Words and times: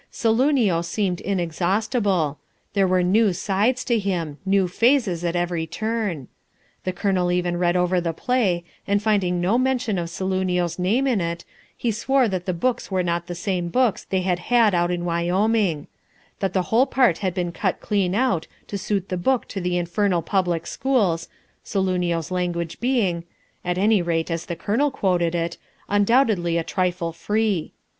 Saloonio 0.11 0.81
seemed 0.83 1.21
inexhaustible. 1.21 2.39
There 2.73 2.87
were 2.87 3.03
new 3.03 3.33
sides 3.33 3.83
to 3.85 3.99
him 3.99 4.39
new 4.47 4.67
phases 4.67 5.23
at 5.23 5.35
every 5.35 5.67
turn. 5.67 6.27
The 6.85 6.91
Colonel 6.91 7.31
even 7.31 7.55
read 7.57 7.75
over 7.75 8.01
the 8.01 8.11
play, 8.11 8.63
and 8.87 8.99
finding 8.99 9.39
no 9.39 9.59
mention 9.59 9.99
of 9.99 10.09
Saloonio's 10.09 10.79
name 10.79 11.05
in 11.05 11.21
it, 11.21 11.45
he 11.77 11.91
swore 11.91 12.27
that 12.29 12.47
the 12.47 12.51
books 12.53 12.89
were 12.89 13.03
not 13.03 13.27
the 13.27 13.35
same 13.35 13.67
books 13.67 14.03
they 14.05 14.21
had 14.21 14.39
had 14.39 14.73
out 14.73 14.89
in 14.89 15.05
Wyoming; 15.05 15.85
that 16.39 16.53
the 16.53 16.63
whole 16.73 16.87
part 16.87 17.19
had 17.19 17.35
been 17.35 17.51
cut 17.51 17.79
clean 17.79 18.15
out 18.15 18.47
to 18.69 18.79
suit 18.79 19.09
the 19.09 19.17
book 19.17 19.47
to 19.49 19.61
the 19.61 19.77
infernal 19.77 20.23
public 20.23 20.65
schools, 20.65 21.29
Saloonio's 21.63 22.31
language 22.31 22.79
being 22.79 23.23
at 23.63 23.77
any 23.77 24.01
rate, 24.01 24.31
as 24.31 24.47
the 24.47 24.55
Colonel 24.55 24.89
quoted 24.89 25.35
it 25.35 25.57
undoubtedly 25.87 26.57
a 26.57 26.63
trifle 26.63 27.13
free. 27.13 27.71